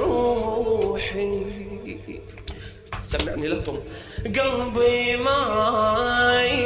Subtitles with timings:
[0.00, 1.42] روحي
[3.02, 3.78] سمعني لطم
[4.24, 6.64] قلبي ماي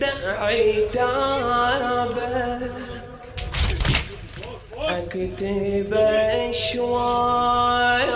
[0.00, 2.58] داعي تابع
[4.78, 5.94] أكتب
[6.48, 8.08] اشواقي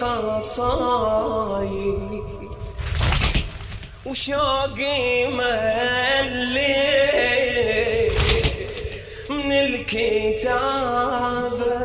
[0.00, 2.22] قصايد
[4.06, 5.75] وشوقي ما
[9.94, 11.76] الكتابة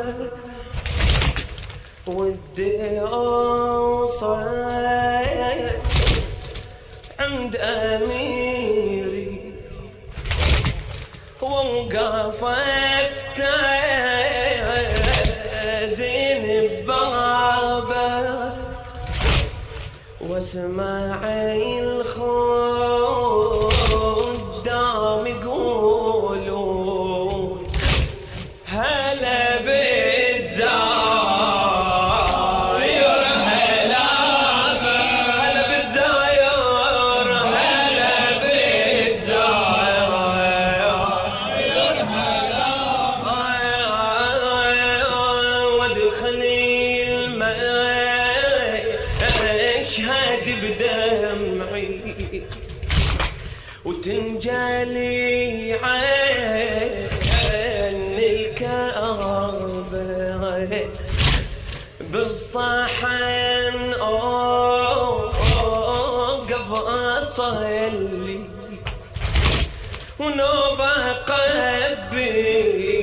[2.08, 4.44] ودي أوصل
[7.20, 9.54] عند أميري.
[11.41, 12.44] ووقف
[13.04, 13.41] استاذن
[16.84, 18.22] ببابه
[20.22, 21.22] واسمع
[21.70, 23.11] الخدام
[49.82, 52.44] أشهد بدمعي
[53.85, 57.10] وتنجلي عين
[58.72, 59.60] الكآبة
[61.99, 63.76] بالصحن.
[64.02, 65.09] أوقف
[67.22, 68.40] أصلي
[70.19, 73.00] ونوبة قلبي.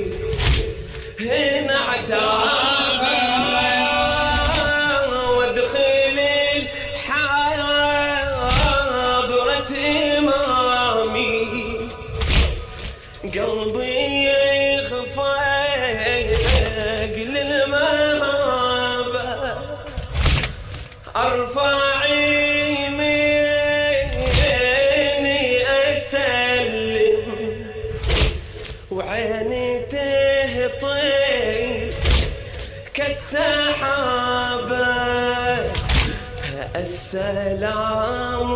[13.40, 14.28] قلبي
[14.74, 15.38] يخفق
[17.16, 18.48] للمهابة.
[21.16, 23.08] أرفع يميني
[25.96, 27.28] أسلم.
[28.90, 31.10] وعيني تهطي
[32.94, 34.38] كالسحابة.
[36.76, 38.50] السلام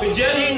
[0.00, 0.54] Jenny